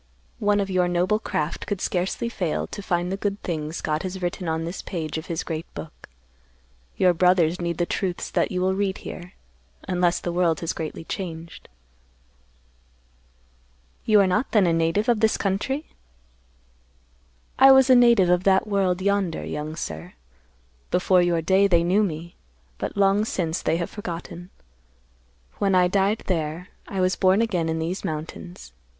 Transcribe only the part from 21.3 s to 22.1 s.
day, they knew